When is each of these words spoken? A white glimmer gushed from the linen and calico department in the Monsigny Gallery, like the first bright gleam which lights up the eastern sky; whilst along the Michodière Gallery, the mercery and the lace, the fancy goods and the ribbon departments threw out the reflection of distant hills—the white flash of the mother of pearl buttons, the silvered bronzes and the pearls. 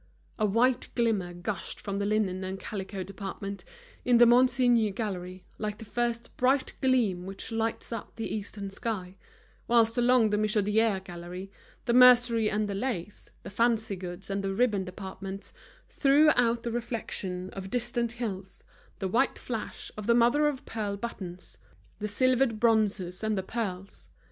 A 0.39 0.47
white 0.47 0.87
glimmer 0.95 1.31
gushed 1.31 1.79
from 1.79 1.99
the 1.99 2.07
linen 2.07 2.43
and 2.43 2.59
calico 2.59 3.03
department 3.03 3.63
in 4.03 4.17
the 4.17 4.25
Monsigny 4.25 4.89
Gallery, 4.89 5.45
like 5.59 5.77
the 5.77 5.85
first 5.85 6.35
bright 6.37 6.73
gleam 6.81 7.27
which 7.27 7.51
lights 7.51 7.91
up 7.91 8.15
the 8.15 8.25
eastern 8.33 8.71
sky; 8.71 9.15
whilst 9.67 9.99
along 9.99 10.31
the 10.31 10.37
Michodière 10.39 11.03
Gallery, 11.03 11.51
the 11.85 11.93
mercery 11.93 12.49
and 12.49 12.67
the 12.67 12.73
lace, 12.73 13.29
the 13.43 13.51
fancy 13.51 13.95
goods 13.95 14.31
and 14.31 14.43
the 14.43 14.55
ribbon 14.55 14.85
departments 14.85 15.53
threw 15.87 16.31
out 16.31 16.63
the 16.63 16.71
reflection 16.71 17.51
of 17.51 17.69
distant 17.69 18.13
hills—the 18.13 19.07
white 19.07 19.37
flash 19.37 19.91
of 19.95 20.07
the 20.07 20.15
mother 20.15 20.47
of 20.47 20.65
pearl 20.65 20.97
buttons, 20.97 21.59
the 21.99 22.07
silvered 22.07 22.59
bronzes 22.59 23.23
and 23.23 23.37
the 23.37 23.43
pearls. 23.43 24.09